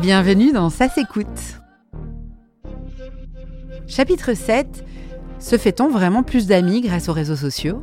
Bienvenue 0.00 0.52
dans 0.52 0.70
Ça 0.70 0.88
s'écoute. 0.88 1.26
Chapitre 3.86 4.34
7. 4.34 4.84
Se 5.38 5.58
fait-on 5.58 5.88
vraiment 5.88 6.22
plus 6.22 6.46
d'amis 6.46 6.80
grâce 6.80 7.08
aux 7.08 7.12
réseaux 7.12 7.36
sociaux? 7.36 7.82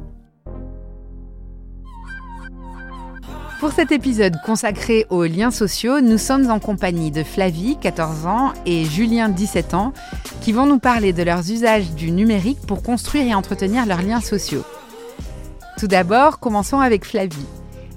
Pour 3.59 3.73
cet 3.73 3.91
épisode 3.91 4.37
consacré 4.45 5.05
aux 5.09 5.25
liens 5.25 5.51
sociaux, 5.51 5.99
nous 5.99 6.17
sommes 6.17 6.49
en 6.49 6.59
compagnie 6.59 7.11
de 7.11 7.23
Flavie, 7.23 7.77
14 7.81 8.25
ans, 8.25 8.53
et 8.65 8.85
Julien, 8.85 9.27
17 9.27 9.73
ans, 9.73 9.91
qui 10.39 10.53
vont 10.53 10.65
nous 10.65 10.79
parler 10.79 11.11
de 11.11 11.23
leurs 11.23 11.51
usages 11.51 11.91
du 11.91 12.11
numérique 12.11 12.61
pour 12.65 12.81
construire 12.81 13.27
et 13.27 13.35
entretenir 13.35 13.85
leurs 13.85 14.01
liens 14.01 14.21
sociaux. 14.21 14.63
Tout 15.77 15.87
d'abord, 15.87 16.39
commençons 16.39 16.79
avec 16.79 17.03
Flavie. 17.03 17.45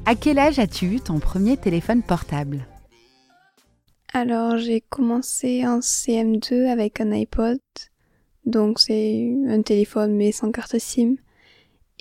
À 0.04 0.16
quel 0.16 0.40
âge 0.40 0.58
as-tu 0.58 0.86
eu 0.86 1.00
ton 1.00 1.20
premier 1.20 1.56
téléphone 1.56 2.02
portable? 2.02 2.66
Alors, 4.14 4.58
j'ai 4.58 4.82
commencé 4.82 5.66
en 5.66 5.80
CM2 5.80 6.66
avec 6.68 7.00
un 7.00 7.12
iPod. 7.12 7.58
Donc, 8.44 8.78
c'est 8.78 9.32
un 9.48 9.62
téléphone 9.62 10.14
mais 10.14 10.32
sans 10.32 10.52
carte 10.52 10.78
SIM. 10.78 11.16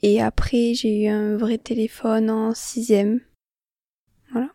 Et 0.04 0.22
après, 0.22 0.74
j'ai 0.74 1.04
eu 1.04 1.08
un 1.08 1.38
vrai 1.38 1.58
téléphone 1.58 2.30
en 2.30 2.54
sixième. 2.54 3.22
Voilà. 4.32 4.50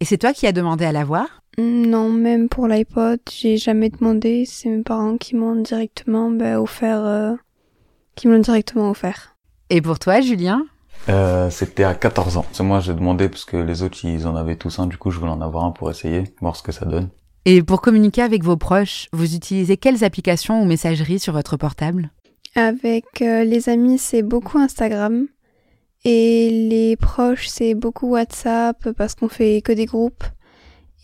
Et 0.00 0.06
c'est 0.06 0.18
toi 0.18 0.32
qui 0.32 0.46
as 0.46 0.52
demandé 0.52 0.86
à 0.86 0.92
l'avoir? 0.92 1.42
Non, 1.58 2.08
même 2.08 2.48
pour 2.48 2.68
l'iPod, 2.68 3.20
j'ai 3.30 3.58
jamais 3.58 3.90
demandé. 3.90 4.44
C'est 4.46 4.70
mes 4.70 4.82
parents 4.82 5.18
qui 5.18 5.36
m'ont 5.36 5.56
directement 5.56 6.30
ben, 6.30 6.56
offert, 6.58 7.04
euh, 7.04 7.34
qui 8.14 8.28
m'ont 8.28 8.38
directement 8.38 8.90
offert. 8.90 9.36
Et 9.68 9.82
pour 9.82 9.98
toi, 9.98 10.20
Julien? 10.20 10.66
Euh, 11.08 11.50
c'était 11.50 11.84
à 11.84 11.94
14 11.94 12.38
ans. 12.38 12.46
C'est 12.52 12.62
moi 12.62 12.80
j'ai 12.80 12.94
demandé 12.94 13.28
parce 13.28 13.44
que 13.44 13.56
les 13.56 13.82
autres 13.82 14.04
ils 14.04 14.26
en 14.26 14.36
avaient 14.36 14.56
tous 14.56 14.78
un, 14.78 14.86
du 14.86 14.96
coup 14.96 15.10
je 15.10 15.18
voulais 15.18 15.32
en 15.32 15.40
avoir 15.40 15.64
un 15.64 15.70
pour 15.70 15.90
essayer, 15.90 16.24
voir 16.40 16.56
ce 16.56 16.62
que 16.62 16.72
ça 16.72 16.86
donne. 16.86 17.10
Et 17.46 17.62
pour 17.62 17.82
communiquer 17.82 18.22
avec 18.22 18.42
vos 18.42 18.56
proches, 18.56 19.08
vous 19.12 19.34
utilisez 19.34 19.76
quelles 19.76 20.02
applications 20.02 20.62
ou 20.62 20.64
messageries 20.64 21.18
sur 21.18 21.34
votre 21.34 21.58
portable? 21.58 22.10
Avec 22.54 23.20
euh, 23.20 23.44
les 23.44 23.68
amis, 23.68 23.98
c'est 23.98 24.22
beaucoup 24.22 24.58
Instagram. 24.58 25.26
Et 26.04 26.68
les 26.70 26.96
proches, 26.96 27.48
c'est 27.48 27.74
beaucoup 27.74 28.10
WhatsApp 28.10 28.92
parce 28.92 29.14
qu'on 29.14 29.28
fait 29.28 29.60
que 29.62 29.72
des 29.72 29.86
groupes. 29.86 30.24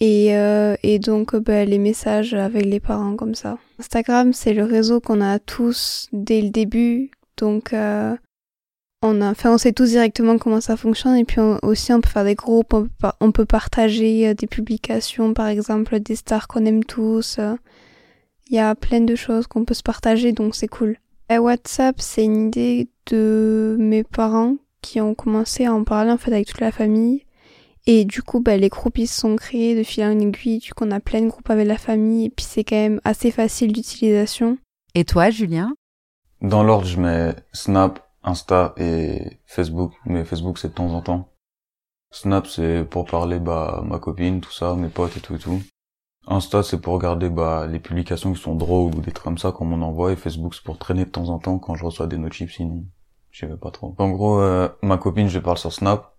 Et, 0.00 0.34
euh, 0.34 0.76
et 0.82 0.98
donc, 0.98 1.36
ben, 1.36 1.68
les 1.68 1.78
messages 1.78 2.32
avec 2.32 2.64
les 2.64 2.80
parents 2.80 3.16
comme 3.16 3.34
ça. 3.34 3.58
Instagram, 3.78 4.32
c'est 4.32 4.54
le 4.54 4.64
réseau 4.64 5.00
qu'on 5.00 5.20
a 5.20 5.38
tous 5.38 6.08
dès 6.12 6.40
le 6.40 6.50
début. 6.50 7.10
Donc, 7.36 7.74
euh, 7.74 8.16
on, 9.02 9.20
a, 9.22 9.30
enfin, 9.30 9.52
on 9.54 9.58
sait 9.58 9.72
tous 9.72 9.90
directement 9.90 10.38
comment 10.38 10.60
ça 10.60 10.76
fonctionne. 10.76 11.16
Et 11.16 11.24
puis 11.24 11.40
on- 11.40 11.58
aussi, 11.62 11.92
on 11.92 12.00
peut 12.00 12.08
faire 12.08 12.24
des 12.24 12.34
groupes, 12.34 12.74
on 12.74 12.82
peut, 12.84 12.90
par- 13.00 13.16
on 13.20 13.32
peut 13.32 13.44
partager 13.46 14.28
euh, 14.28 14.34
des 14.34 14.46
publications, 14.46 15.32
par 15.34 15.46
exemple, 15.48 16.00
des 16.00 16.16
stars 16.16 16.48
qu'on 16.48 16.64
aime 16.66 16.84
tous. 16.84 17.38
euh. 17.38 17.56
Il 18.48 18.56
y 18.56 18.58
a 18.58 18.74
plein 18.74 19.00
de 19.00 19.14
choses 19.14 19.46
qu'on 19.46 19.64
peut 19.64 19.74
se 19.74 19.82
partager, 19.82 20.32
donc 20.32 20.54
c'est 20.54 20.66
cool. 20.68 20.96
Et 21.30 21.38
WhatsApp, 21.38 22.00
c'est 22.00 22.24
une 22.24 22.48
idée 22.48 22.88
de 23.06 23.76
mes 23.78 24.02
parents 24.02 24.56
qui 24.82 25.00
ont 25.00 25.14
commencé 25.14 25.66
à 25.66 25.72
en 25.72 25.84
parler 25.84 26.10
en 26.10 26.16
fait 26.18 26.32
avec 26.32 26.48
toute 26.48 26.60
la 26.60 26.72
famille. 26.72 27.24
Et 27.86 28.04
du 28.04 28.22
coup, 28.22 28.40
bah, 28.40 28.56
les 28.56 28.68
groupes 28.68 28.98
ils 28.98 29.06
se 29.06 29.20
sont 29.20 29.36
créés 29.36 29.76
de 29.76 29.82
fil 29.84 30.02
en 30.04 30.18
aiguille. 30.18 30.58
Du 30.58 30.74
coup, 30.74 30.84
on 30.84 30.90
a 30.90 31.00
plein 31.00 31.22
de 31.22 31.28
groupes 31.28 31.48
avec 31.50 31.66
la 31.68 31.78
famille. 31.78 32.26
Et 32.26 32.30
puis 32.30 32.44
c'est 32.48 32.64
quand 32.64 32.76
même 32.76 33.00
assez 33.04 33.30
facile 33.30 33.72
d'utilisation. 33.72 34.58
Et 34.94 35.04
toi, 35.04 35.30
Julien? 35.30 35.72
Dans 36.42 36.62
l'ordre 36.64 36.86
je 36.86 36.98
mets 36.98 37.34
Snap, 37.52 38.09
Insta 38.22 38.74
et 38.76 39.38
Facebook, 39.46 39.92
mais 40.04 40.24
Facebook 40.24 40.58
c'est 40.58 40.68
de 40.68 40.74
temps 40.74 40.92
en 40.92 41.00
temps. 41.02 41.28
Snap 42.10 42.46
c'est 42.46 42.84
pour 42.84 43.06
parler 43.06 43.38
bah 43.38 43.82
ma 43.84 43.98
copine, 43.98 44.40
tout 44.40 44.52
ça, 44.52 44.74
mes 44.74 44.88
potes 44.88 45.16
et 45.16 45.20
tout 45.20 45.36
et 45.36 45.38
tout. 45.38 45.62
Insta 46.26 46.62
c'est 46.62 46.80
pour 46.80 46.94
regarder 46.94 47.30
bah 47.30 47.66
les 47.66 47.80
publications 47.80 48.32
qui 48.32 48.40
sont 48.40 48.54
drôles 48.54 48.94
ou 48.94 49.00
des 49.00 49.12
trucs 49.12 49.24
comme 49.24 49.38
ça 49.38 49.52
qu'on 49.52 49.64
m'en 49.64 49.86
envoie 49.86 50.12
et 50.12 50.16
Facebook 50.16 50.54
c'est 50.54 50.64
pour 50.64 50.78
traîner 50.78 51.04
de 51.04 51.10
temps 51.10 51.28
en 51.30 51.38
temps 51.38 51.58
quand 51.58 51.74
je 51.74 51.84
reçois 51.84 52.06
des 52.06 52.18
notifs 52.18 52.54
sinon 52.54 52.84
je 53.30 53.46
vais 53.46 53.56
pas 53.56 53.70
trop. 53.70 53.94
En 53.98 54.10
gros 54.10 54.40
euh, 54.40 54.68
ma 54.82 54.98
copine 54.98 55.28
je 55.28 55.38
parle 55.38 55.58
sur 55.58 55.72
Snap 55.72 56.16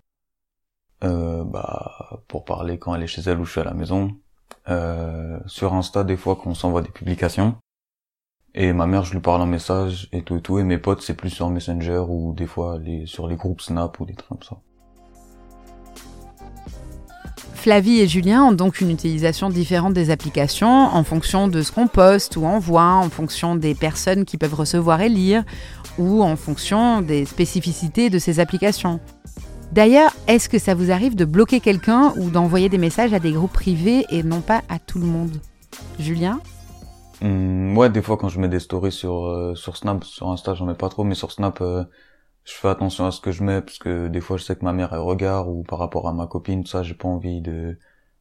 euh, 1.03 1.43
bah 1.43 2.23
pour 2.27 2.45
parler 2.45 2.79
quand 2.79 2.95
elle 2.95 3.03
est 3.03 3.07
chez 3.07 3.21
elle 3.21 3.39
ou 3.39 3.45
je 3.45 3.51
suis 3.51 3.61
à 3.61 3.65
la 3.65 3.73
maison. 3.73 4.11
Euh, 4.69 5.39
sur 5.45 5.73
Insta 5.73 6.03
des 6.03 6.17
fois 6.17 6.35
quand 6.35 6.49
on 6.49 6.55
s'envoie 6.55 6.81
des 6.81 6.91
publications. 6.91 7.55
Et 8.53 8.73
ma 8.73 8.85
mère, 8.85 9.05
je 9.05 9.13
lui 9.13 9.21
parle 9.21 9.41
en 9.41 9.45
message 9.45 10.09
et 10.11 10.23
tout 10.23 10.35
et 10.35 10.41
tout. 10.41 10.59
Et 10.59 10.63
mes 10.63 10.77
potes, 10.77 11.01
c'est 11.01 11.13
plus 11.13 11.29
sur 11.29 11.49
Messenger 11.49 12.03
ou 12.07 12.33
des 12.33 12.47
fois 12.47 12.79
sur 13.05 13.27
les 13.27 13.35
groupes 13.35 13.61
Snap 13.61 13.99
ou 13.99 14.05
des 14.05 14.13
trucs 14.13 14.29
comme 14.29 14.43
ça. 14.43 14.57
Flavie 17.53 17.99
et 17.99 18.07
Julien 18.07 18.43
ont 18.45 18.51
donc 18.53 18.81
une 18.81 18.89
utilisation 18.89 19.51
différente 19.51 19.93
des 19.93 20.09
applications 20.09 20.67
en 20.67 21.03
fonction 21.03 21.47
de 21.47 21.61
ce 21.61 21.71
qu'on 21.71 21.87
poste 21.87 22.35
ou 22.35 22.45
envoie, 22.45 22.95
en 22.95 23.09
fonction 23.09 23.55
des 23.55 23.75
personnes 23.75 24.25
qui 24.25 24.37
peuvent 24.37 24.55
recevoir 24.55 24.99
et 25.01 25.09
lire, 25.09 25.43
ou 25.99 26.23
en 26.23 26.35
fonction 26.35 27.01
des 27.01 27.23
spécificités 27.23 28.09
de 28.09 28.17
ces 28.17 28.39
applications. 28.39 28.99
D'ailleurs, 29.71 30.11
est-ce 30.27 30.49
que 30.49 30.57
ça 30.57 30.73
vous 30.73 30.91
arrive 30.91 31.15
de 31.15 31.23
bloquer 31.23 31.59
quelqu'un 31.59 32.13
ou 32.17 32.31
d'envoyer 32.31 32.67
des 32.67 32.79
messages 32.79 33.13
à 33.13 33.19
des 33.19 33.31
groupes 33.31 33.53
privés 33.53 34.05
et 34.09 34.23
non 34.23 34.41
pas 34.41 34.63
à 34.67 34.79
tout 34.79 34.97
le 34.97 35.05
monde? 35.05 35.39
Julien? 35.99 36.39
Hum, 37.21 37.77
ouais, 37.77 37.89
des 37.89 38.01
fois 38.01 38.17
quand 38.17 38.29
je 38.29 38.39
mets 38.39 38.49
des 38.49 38.59
stories 38.59 38.91
sur 38.91 39.25
euh, 39.25 39.53
sur 39.55 39.77
Snap, 39.77 40.03
sur 40.03 40.29
Insta, 40.29 40.55
j'en 40.55 40.65
mets 40.65 40.73
pas 40.73 40.89
trop, 40.89 41.03
mais 41.03 41.13
sur 41.13 41.31
Snap, 41.31 41.61
euh, 41.61 41.83
je 42.45 42.53
fais 42.53 42.67
attention 42.67 43.05
à 43.05 43.11
ce 43.11 43.21
que 43.21 43.31
je 43.31 43.43
mets 43.43 43.61
parce 43.61 43.77
que 43.77 44.07
des 44.07 44.21
fois 44.21 44.37
je 44.37 44.43
sais 44.43 44.55
que 44.55 44.65
ma 44.65 44.73
mère 44.73 44.93
elle 44.93 44.99
regarde 44.99 45.47
ou 45.47 45.63
par 45.63 45.77
rapport 45.77 46.07
à 46.07 46.13
ma 46.13 46.25
copine, 46.25 46.63
tout 46.63 46.71
ça, 46.71 46.81
j'ai 46.81 46.95
pas 46.95 47.07
envie 47.07 47.41
de 47.41 47.77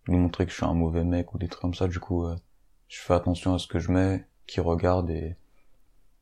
lui 0.06 0.16
montrer 0.16 0.44
que 0.44 0.50
je 0.50 0.56
suis 0.56 0.66
un 0.66 0.74
mauvais 0.74 1.04
mec 1.04 1.32
ou 1.34 1.38
des 1.38 1.48
trucs 1.48 1.62
comme 1.62 1.74
ça. 1.74 1.88
Du 1.88 1.98
coup, 1.98 2.26
euh, 2.26 2.36
je 2.88 3.00
fais 3.00 3.14
attention 3.14 3.54
à 3.54 3.58
ce 3.58 3.66
que 3.66 3.78
je 3.78 3.90
mets, 3.90 4.26
qui 4.46 4.60
regarde 4.60 5.08
et 5.10 5.36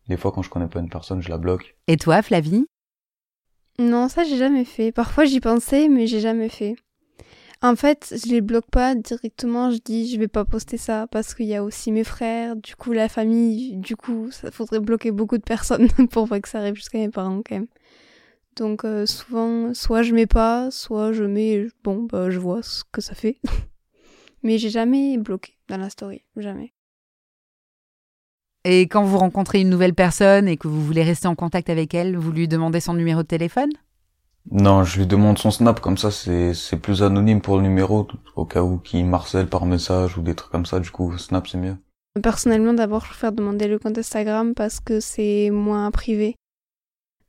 des 0.09 0.17
fois 0.17 0.31
quand 0.31 0.43
je 0.43 0.51
connais 0.51 0.69
pas 0.69 0.79
une 0.79 0.89
personne, 0.89 1.21
je 1.21 1.31
la 1.31 1.39
bloque. 1.39 1.77
Et 1.89 1.97
toi, 1.97 2.23
Flavie? 2.23 2.67
Non, 3.81 4.09
ça 4.09 4.23
j'ai 4.23 4.37
jamais 4.37 4.65
fait. 4.65 4.93
Parfois 4.93 5.25
j'y 5.25 5.41
pensais, 5.41 5.89
mais 5.89 6.07
j'ai 6.07 6.21
jamais 6.21 6.49
fait. 6.49 6.77
En 7.61 7.75
fait, 7.75 8.15
je 8.25 8.31
les 8.31 8.41
bloque 8.41 8.71
pas 8.71 8.95
directement. 8.95 9.71
Je 9.71 9.79
dis, 9.85 10.13
je 10.13 10.19
vais 10.19 10.29
pas 10.29 10.45
poster 10.45 10.77
ça 10.77 11.09
parce 11.09 11.35
qu'il 11.35 11.47
y 11.47 11.57
a 11.57 11.65
aussi 11.65 11.91
mes 11.91 12.05
frères, 12.05 12.55
du 12.55 12.77
coup 12.77 12.93
la 12.93 13.09
famille, 13.09 13.77
du 13.77 13.97
coup, 13.97 14.31
ça 14.31 14.51
faudrait 14.53 14.81
bloquer 14.81 15.11
beaucoup 15.11 15.39
de 15.39 15.43
personnes 15.43 15.89
pour 16.11 16.29
pas 16.29 16.41
que 16.41 16.49
ça 16.49 16.59
arrive 16.61 16.77
jusqu'à 16.77 16.99
mes 16.99 17.09
parents 17.09 17.43
quand 17.45 17.57
même. 17.57 17.67
Donc 18.57 18.85
euh, 18.85 19.07
souvent, 19.07 19.75
soit 19.75 20.03
je 20.03 20.15
mets 20.15 20.27
pas, 20.27 20.71
soit 20.71 21.13
je 21.13 21.25
mets, 21.25 21.67
bon, 21.83 22.05
bah 22.05 22.31
je 22.31 22.39
vois 22.39 22.63
ce 22.63 22.85
que 22.93 23.01
ça 23.01 23.15
fait. 23.15 23.39
Mais 24.45 24.59
j'ai 24.59 24.71
jamais 24.71 25.19
bloqué 25.19 25.55
dans 25.69 25.79
la 25.79 25.91
story, 25.91 26.25
jamais. 26.37 26.73
Et 28.65 28.83
quand 28.83 29.03
vous 29.03 29.19
rencontrez 29.19 29.61
une 29.61 29.71
nouvelle 29.71 29.95
personne 29.95 30.47
et 30.47 30.57
que 30.57 30.69
vous 30.69 30.85
voulez 30.85 31.03
rester 31.03 31.27
en 31.27 31.35
contact 31.35 31.71
avec 31.71 31.95
elle, 31.95 32.17
vous 32.17 32.33
lui 32.33 32.47
demandez 32.49 32.81
son 32.81 32.95
numéro 32.95 33.23
de 33.23 33.27
téléphone? 33.27 33.71
Non, 34.51 34.83
je 34.85 34.99
lui 34.99 35.07
demande 35.07 35.39
son 35.39 35.51
Snap, 35.51 35.81
comme 35.81 35.99
ça 35.99 36.11
c'est 36.11 36.77
plus 36.81 37.03
anonyme 37.03 37.41
pour 37.41 37.57
le 37.57 37.63
numéro, 37.63 38.07
au 38.35 38.45
cas 38.45 38.63
où 38.63 38.79
qu'il 38.79 39.05
marcelle 39.05 39.47
par 39.47 39.67
message 39.67 40.17
ou 40.17 40.23
des 40.23 40.35
trucs 40.35 40.51
comme 40.51 40.67
ça, 40.67 40.81
du 40.81 40.91
coup 40.91 41.17
Snap 41.19 41.47
c'est 41.47 41.59
mieux. 41.59 41.77
Personnellement, 42.23 42.73
d'abord, 42.73 43.05
je 43.05 43.11
préfère 43.11 43.33
demander 43.33 43.69
le 43.69 43.79
compte 43.79 43.99
Instagram 43.99 44.55
parce 44.55 44.81
que 44.81 45.01
c'est 45.01 45.51
moins 45.51 45.91
privé. 45.91 46.35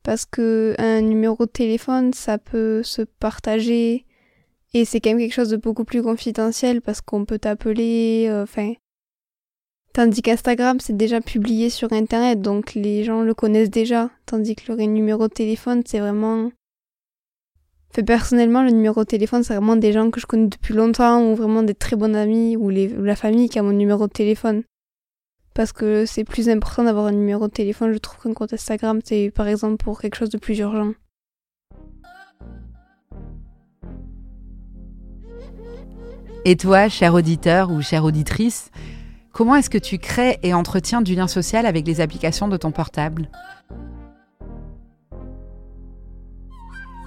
Parce 0.03 0.25
que 0.25 0.75
un 0.79 1.01
numéro 1.01 1.45
de 1.45 1.51
téléphone, 1.51 2.13
ça 2.13 2.37
peut 2.37 2.81
se 2.83 3.01
partager 3.01 4.05
et 4.73 4.85
c'est 4.85 5.01
quand 5.01 5.09
même 5.09 5.19
quelque 5.19 5.33
chose 5.33 5.49
de 5.49 5.57
beaucoup 5.57 5.83
plus 5.83 6.01
confidentiel 6.01 6.81
parce 6.81 7.01
qu'on 7.01 7.25
peut 7.25 7.39
t'appeler, 7.39 8.27
euh, 8.29 8.43
enfin. 8.43 8.73
Tandis 9.93 10.21
qu'Instagram, 10.21 10.79
c'est 10.79 10.95
déjà 10.95 11.19
publié 11.19 11.69
sur 11.69 11.91
Internet, 11.91 12.41
donc 12.41 12.75
les 12.75 13.03
gens 13.03 13.21
le 13.21 13.33
connaissent 13.33 13.71
déjà. 13.71 14.11
Tandis 14.27 14.55
que 14.55 14.71
le 14.71 14.83
numéro 14.83 15.27
de 15.27 15.33
téléphone, 15.33 15.81
c'est 15.85 15.99
vraiment... 15.99 16.51
Personnellement, 18.05 18.63
le 18.63 18.71
numéro 18.71 19.01
de 19.01 19.07
téléphone, 19.07 19.43
c'est 19.43 19.55
vraiment 19.55 19.75
des 19.75 19.91
gens 19.91 20.09
que 20.09 20.19
je 20.19 20.25
connais 20.25 20.47
depuis 20.47 20.73
longtemps 20.73 21.21
ou 21.21 21.35
vraiment 21.35 21.63
des 21.63 21.73
très 21.73 21.95
bons 21.95 22.15
amis 22.15 22.55
ou, 22.55 22.71
ou 22.71 23.03
la 23.03 23.15
famille 23.15 23.49
qui 23.49 23.59
a 23.59 23.63
mon 23.63 23.73
numéro 23.73 24.07
de 24.07 24.11
téléphone 24.11 24.63
parce 25.59 25.73
que 25.73 26.05
c'est 26.05 26.23
plus 26.23 26.47
important 26.47 26.85
d'avoir 26.85 27.07
un 27.07 27.11
numéro 27.11 27.49
de 27.49 27.51
téléphone. 27.51 27.91
Je 27.91 27.97
trouve 27.97 28.23
qu'un 28.23 28.33
compte 28.33 28.53
Instagram, 28.53 29.01
c'est 29.03 29.29
par 29.29 29.45
exemple 29.45 29.83
pour 29.83 29.99
quelque 29.99 30.15
chose 30.15 30.29
de 30.29 30.37
plus 30.37 30.57
urgent. 30.59 30.93
Et 36.45 36.55
toi, 36.55 36.87
cher 36.87 37.13
auditeur 37.13 37.71
ou 37.71 37.81
chère 37.81 38.05
auditrice, 38.05 38.71
comment 39.33 39.55
est-ce 39.55 39.69
que 39.69 39.77
tu 39.77 39.97
crées 39.97 40.39
et 40.43 40.53
entretiens 40.53 41.01
du 41.01 41.13
lien 41.13 41.27
social 41.27 41.65
avec 41.65 41.85
les 41.85 41.99
applications 41.99 42.47
de 42.47 42.55
ton 42.55 42.71
portable? 42.71 43.29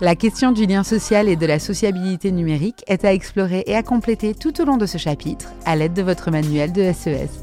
La 0.02 0.16
question 0.16 0.50
du 0.50 0.66
lien 0.66 0.82
social 0.82 1.28
et 1.28 1.36
de 1.36 1.46
la 1.46 1.60
sociabilité 1.60 2.32
numérique 2.32 2.82
est 2.88 3.04
à 3.04 3.12
explorer 3.12 3.62
et 3.68 3.76
à 3.76 3.84
compléter 3.84 4.34
tout 4.34 4.60
au 4.60 4.64
long 4.64 4.76
de 4.76 4.84
ce 4.84 4.98
chapitre 4.98 5.52
à 5.64 5.76
l'aide 5.76 5.92
de 5.92 6.02
votre 6.02 6.32
manuel 6.32 6.72
de 6.72 6.90
SES. 6.92 7.41